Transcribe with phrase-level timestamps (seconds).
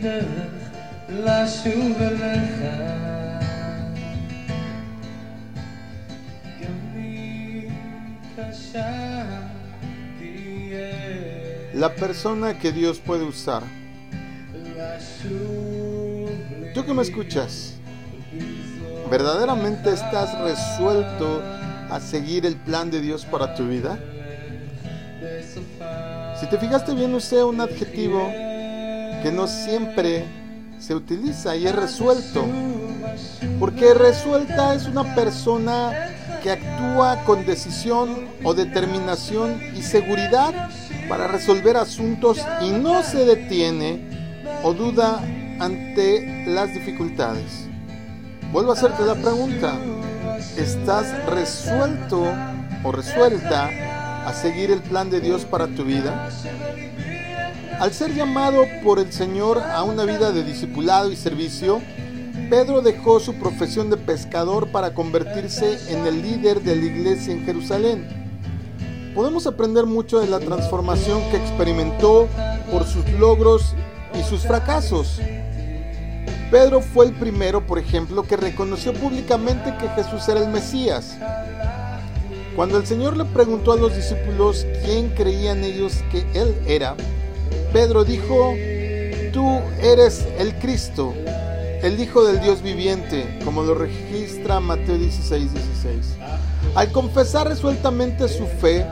[0.00, 1.46] la
[11.74, 13.62] La persona que Dios puede usar.
[16.74, 17.74] Tú que me escuchas,
[19.10, 21.42] ¿verdaderamente estás resuelto
[21.90, 23.98] a seguir el plan de Dios para tu vida?
[26.38, 28.47] Si te fijaste bien, usé un adjetivo
[29.22, 30.24] que no siempre
[30.78, 32.44] se utiliza y es resuelto.
[33.58, 40.68] Porque resuelta es una persona que actúa con decisión o determinación y seguridad
[41.08, 44.00] para resolver asuntos y no se detiene
[44.62, 45.20] o duda
[45.58, 47.68] ante las dificultades.
[48.52, 49.74] Vuelvo a hacerte la pregunta.
[50.56, 52.24] ¿Estás resuelto
[52.84, 53.68] o resuelta
[54.26, 56.28] a seguir el plan de Dios para tu vida?
[57.80, 61.80] Al ser llamado por el Señor a una vida de discipulado y servicio,
[62.50, 67.44] Pedro dejó su profesión de pescador para convertirse en el líder de la iglesia en
[67.44, 68.08] Jerusalén.
[69.14, 72.26] Podemos aprender mucho de la transformación que experimentó
[72.72, 73.74] por sus logros
[74.18, 75.20] y sus fracasos.
[76.50, 81.16] Pedro fue el primero, por ejemplo, que reconoció públicamente que Jesús era el Mesías.
[82.56, 86.96] Cuando el Señor le preguntó a los discípulos quién creían ellos que Él era,
[87.72, 88.54] Pedro dijo,
[89.32, 91.12] tú eres el Cristo,
[91.82, 96.16] el Hijo del Dios viviente, como lo registra Mateo 16, 16.
[96.74, 98.86] Al confesar resueltamente su fe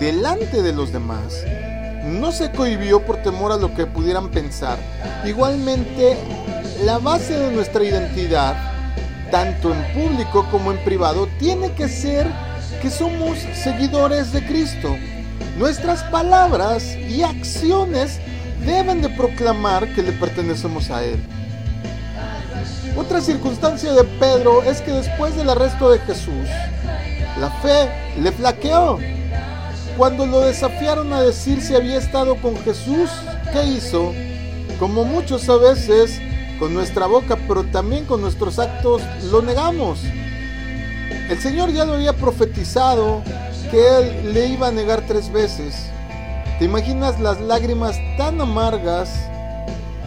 [0.00, 1.44] delante de los demás,
[2.06, 4.78] no se cohibió por temor a lo que pudieran pensar.
[5.26, 6.16] Igualmente,
[6.82, 8.56] la base de nuestra identidad,
[9.30, 12.26] tanto en público como en privado, tiene que ser
[12.80, 14.96] que somos seguidores de Cristo.
[15.58, 18.18] Nuestras palabras y acciones
[18.66, 21.22] deben de proclamar que le pertenecemos a Él.
[22.96, 26.48] Otra circunstancia de Pedro es que después del arresto de Jesús,
[27.38, 27.88] la fe
[28.20, 28.98] le flaqueó.
[29.96, 33.10] Cuando lo desafiaron a decir si había estado con Jesús,
[33.52, 34.12] ¿qué hizo?
[34.80, 36.20] Como muchos a veces,
[36.58, 40.00] con nuestra boca, pero también con nuestros actos, lo negamos.
[41.28, 43.22] El Señor ya lo había profetizado
[43.74, 45.90] Él le iba a negar tres veces.
[46.60, 49.10] ¿Te imaginas las lágrimas tan amargas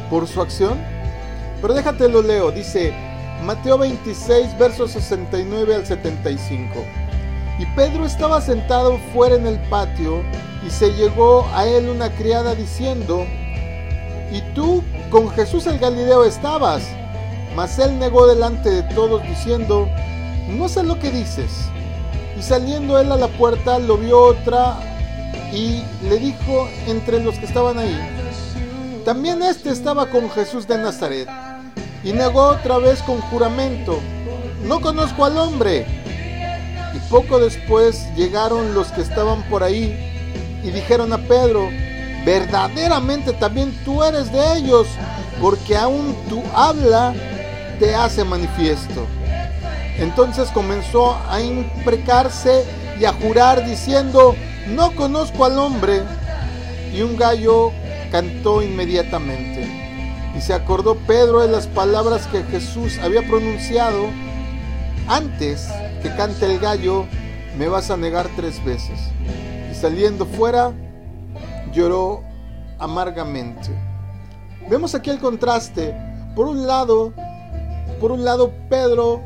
[0.09, 0.78] por su acción?
[1.61, 2.94] Pero déjate lo leo, dice
[3.44, 6.85] Mateo 26, versos 69 al 75.
[7.59, 10.23] Y Pedro estaba sentado fuera en el patio
[10.66, 13.25] y se llegó a él una criada diciendo,
[14.31, 16.84] y tú con Jesús el Galileo estabas.
[17.53, 19.89] Mas él negó delante de todos diciendo,
[20.47, 21.51] no sé lo que dices.
[22.38, 24.78] Y saliendo él a la puerta lo vio otra
[25.52, 27.98] y le dijo entre los que estaban ahí,
[29.06, 31.28] también este estaba con Jesús de Nazaret.
[32.03, 34.00] Y negó otra vez con juramento,
[34.64, 35.86] no conozco al hombre.
[36.94, 39.97] Y poco después llegaron los que estaban por ahí
[40.64, 41.70] y dijeron a Pedro,
[42.26, 44.88] verdaderamente también tú eres de ellos,
[45.42, 47.14] porque aún tu habla
[47.80, 49.08] te hace manifiesto.
[50.00, 52.63] Entonces comenzó a imprecarse
[53.00, 54.35] y a jurar diciendo,
[54.68, 56.02] no conozco al hombre.
[56.94, 57.72] Y un gallo
[58.12, 59.68] cantó inmediatamente.
[60.35, 64.08] Y se acordó Pedro de las palabras que Jesús había pronunciado
[65.08, 65.69] antes
[66.03, 67.06] que cante el gallo,
[67.58, 69.00] me vas a negar tres veces.
[69.72, 70.74] Y saliendo fuera,
[71.72, 72.24] lloró
[72.78, 73.69] amargamente.
[74.69, 75.96] Vemos aquí el contraste.
[76.35, 77.14] Por un lado,
[78.02, 79.22] por un lado Pedro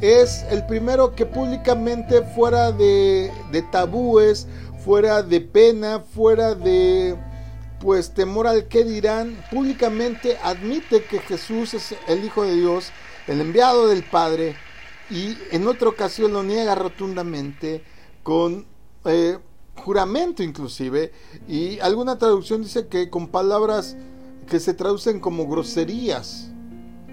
[0.00, 4.46] es el primero que públicamente fuera de, de tabúes,
[4.84, 7.16] fuera de pena, fuera de
[7.80, 12.90] pues temor al que dirán, públicamente admite que Jesús es el Hijo de Dios,
[13.26, 14.54] el enviado del Padre,
[15.10, 17.82] y en otra ocasión lo niega rotundamente
[18.22, 18.66] con
[19.06, 19.38] eh,
[19.76, 21.12] juramento inclusive,
[21.48, 23.96] y alguna traducción dice que con palabras
[24.46, 26.50] que se traducen como groserías,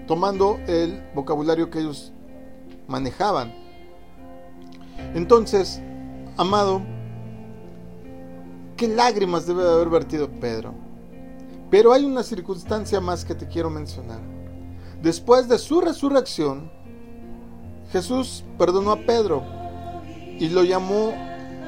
[0.06, 2.12] tomando el vocabulario que ellos
[2.88, 3.54] manejaban.
[5.14, 5.80] Entonces,
[6.36, 6.82] amado,
[8.76, 10.74] qué lágrimas debe de haber vertido Pedro.
[11.70, 14.20] Pero hay una circunstancia más que te quiero mencionar.
[15.02, 16.72] Después de su resurrección,
[17.92, 19.44] Jesús perdonó a Pedro
[20.38, 21.12] y lo llamó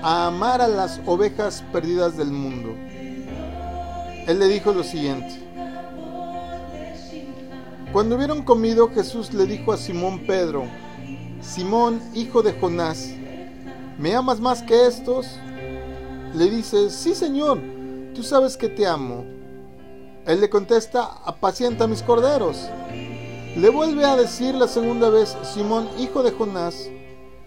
[0.02, 2.70] a amar a las ovejas perdidas del mundo.
[4.26, 5.38] Él le dijo lo siguiente.
[7.92, 10.64] Cuando hubieron comido, Jesús le dijo a Simón Pedro,
[11.40, 13.08] Simón, hijo de Jonás,
[13.98, 15.26] ¿me amas más que estos?
[16.34, 17.58] Le dice, sí Señor,
[18.14, 19.24] tú sabes que te amo.
[20.26, 22.68] Él le contesta, apacienta mis corderos.
[23.56, 26.88] Le vuelve a decir la segunda vez, Simón, hijo de Jonás,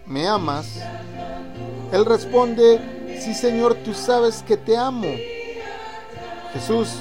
[0.06, 0.80] ¿me amas?
[1.92, 5.06] Él responde, sí Señor, tú sabes que te amo.
[6.52, 6.98] Jesús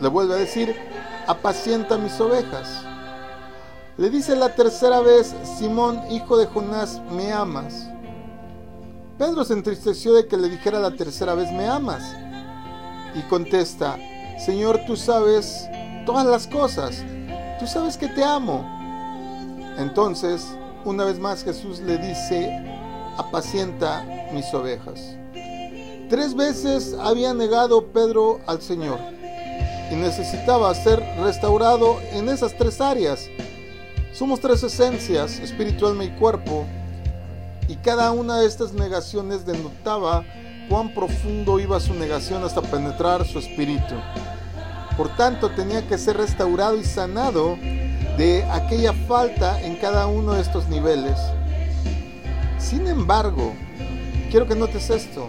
[0.00, 0.74] le vuelve a decir,
[1.26, 2.84] apacienta mis ovejas.
[3.98, 7.88] Le dice la tercera vez, Simón, hijo de Jonás, ¿me amas?
[9.18, 12.02] Pedro se entristeció de que le dijera la tercera vez, ¿me amas?
[13.14, 13.98] Y contesta,
[14.44, 15.68] Señor, tú sabes
[16.06, 17.04] todas las cosas,
[17.60, 18.64] tú sabes que te amo.
[19.76, 20.46] Entonces,
[20.86, 22.50] una vez más Jesús le dice,
[23.18, 25.16] apacienta mis ovejas.
[26.08, 28.98] Tres veces había negado Pedro al Señor
[29.90, 33.28] y necesitaba ser restaurado en esas tres áreas.
[34.12, 36.66] Somos tres esencias, espíritu, alma y cuerpo,
[37.66, 40.22] y cada una de estas negaciones denotaba
[40.68, 43.94] cuán profundo iba su negación hasta penetrar su espíritu.
[44.98, 47.56] Por tanto, tenía que ser restaurado y sanado
[48.18, 51.16] de aquella falta en cada uno de estos niveles.
[52.58, 53.54] Sin embargo,
[54.30, 55.28] quiero que notes esto.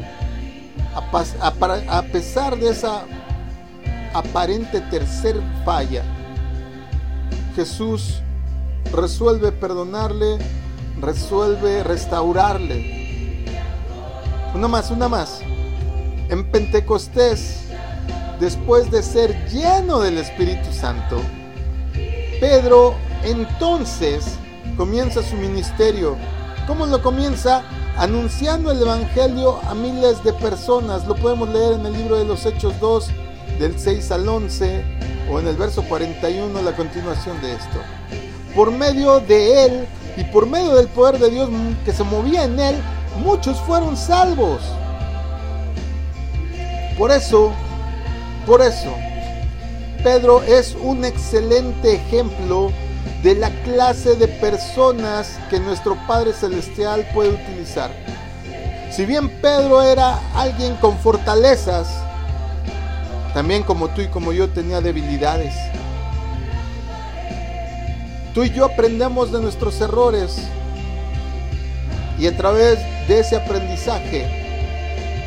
[0.94, 3.06] A, pesar de esa
[4.14, 6.04] aparente tercer falla,
[7.56, 8.22] Jesús
[8.92, 10.38] resuelve perdonarle,
[11.00, 13.46] resuelve restaurarle.
[14.54, 15.40] Una más, una más.
[16.30, 17.66] En Pentecostés,
[18.40, 21.20] después de ser lleno del Espíritu Santo,
[22.40, 24.38] Pedro entonces
[24.78, 26.18] comienza su ministerio.
[26.68, 27.64] ¿Cómo lo comienza?
[27.98, 31.08] Anunciando el Evangelio a miles de personas.
[31.08, 33.10] Lo podemos leer en el libro de los Hechos 2,
[33.60, 34.84] del 6 al 11,
[35.32, 37.80] o en el verso 41, la continuación de esto.
[38.56, 41.50] Por medio de él y por medio del poder de Dios
[41.86, 42.76] que se movía en él,
[43.24, 44.62] muchos fueron salvos.
[46.98, 47.52] Por eso,
[48.46, 48.94] por eso,
[50.04, 52.72] Pedro es un excelente ejemplo
[53.24, 57.90] de la clase de personas que nuestro Padre Celestial puede utilizar.
[58.92, 61.88] Si bien Pedro era alguien con fortalezas,
[63.34, 65.56] también como tú y como yo tenía debilidades.
[68.34, 70.38] Tú y yo aprendemos de nuestros errores
[72.18, 74.28] y a través de ese aprendizaje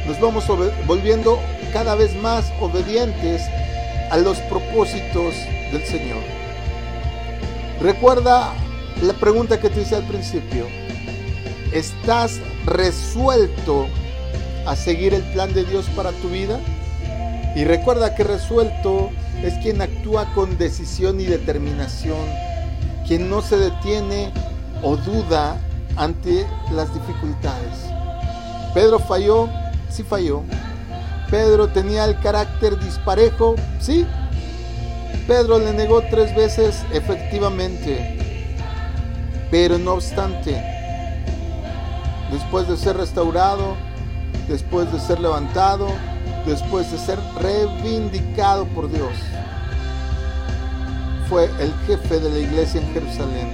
[0.07, 0.45] nos vamos
[0.87, 1.39] volviendo
[1.73, 3.43] cada vez más obedientes
[4.11, 5.35] a los propósitos
[5.73, 6.23] del Señor.
[7.81, 8.53] Recuerda
[9.03, 10.67] la pregunta que te hice al principio.
[11.73, 13.87] ¿Estás resuelto
[14.67, 16.59] a seguir el plan de Dios para tu vida?
[17.55, 19.11] Y recuerda que resuelto
[19.43, 22.27] es quien actúa con decisión y determinación,
[23.07, 24.33] quien no se detiene
[24.83, 25.57] o duda
[25.97, 27.87] ante las dificultades.
[28.75, 29.49] Pedro falló,
[29.89, 30.43] sí falló,
[31.31, 34.07] Pedro tenía el carácter disparejo, sí.
[35.27, 38.19] Pedro le negó tres veces efectivamente.
[39.51, 40.63] Pero no obstante,
[42.31, 43.77] después de ser restaurado,
[44.49, 45.89] después de ser levantado,
[46.47, 49.13] después de ser reivindicado por Dios,
[51.29, 53.51] fue el jefe de la iglesia en Jerusalén.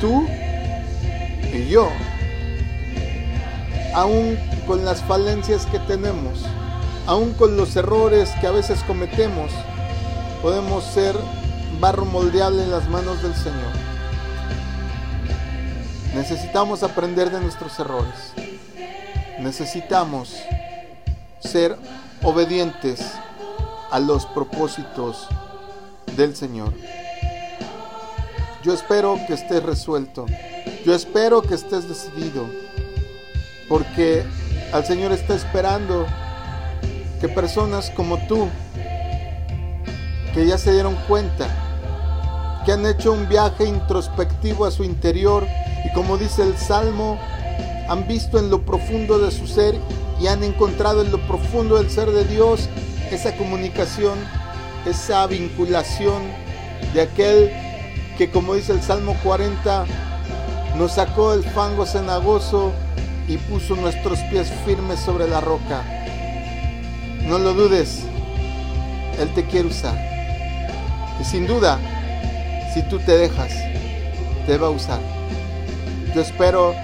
[0.00, 0.26] Tú
[1.52, 1.88] y yo,
[3.94, 6.44] aún con las falencias que tenemos,
[7.06, 9.50] aún con los errores que a veces cometemos,
[10.42, 11.16] podemos ser
[11.80, 13.72] barro moldeable en las manos del Señor.
[16.14, 18.32] Necesitamos aprender de nuestros errores.
[19.40, 20.36] Necesitamos
[21.40, 21.76] ser
[22.22, 23.00] obedientes
[23.90, 25.28] a los propósitos
[26.16, 26.72] del Señor.
[28.62, 30.26] Yo espero que estés resuelto.
[30.84, 32.46] Yo espero que estés decidido.
[33.68, 34.24] Porque
[34.72, 36.06] al Señor está esperando
[37.20, 38.48] que personas como tú,
[40.34, 41.48] que ya se dieron cuenta,
[42.64, 45.46] que han hecho un viaje introspectivo a su interior
[45.84, 47.18] y como dice el Salmo,
[47.88, 49.74] han visto en lo profundo de su ser
[50.20, 52.68] y han encontrado en lo profundo del ser de Dios
[53.10, 54.18] esa comunicación,
[54.86, 56.22] esa vinculación
[56.92, 57.50] de aquel
[58.18, 59.86] que como dice el Salmo 40,
[60.76, 62.72] nos sacó del fango cenagoso
[63.26, 65.82] y puso nuestros pies firmes sobre la roca.
[67.22, 68.02] No lo dudes,
[69.18, 69.96] Él te quiere usar.
[71.20, 71.78] Y sin duda,
[72.72, 73.52] si tú te dejas,
[74.46, 75.00] te va a usar.
[76.14, 76.74] Yo espero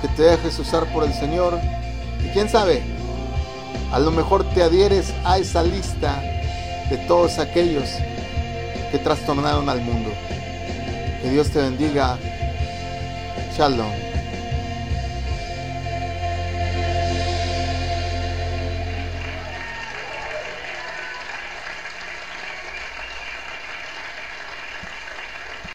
[0.00, 1.58] que te dejes usar por el Señor.
[2.24, 2.82] Y quién sabe,
[3.92, 6.31] a lo mejor te adhieres a esa lista
[6.92, 7.88] de todos aquellos
[8.90, 10.10] que trastornaron al mundo.
[11.22, 12.18] Que Dios te bendiga.
[13.56, 14.11] Shalom.